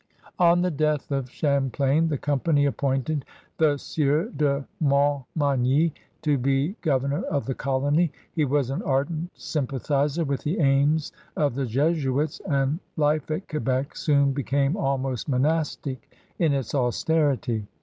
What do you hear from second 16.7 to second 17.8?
austerity.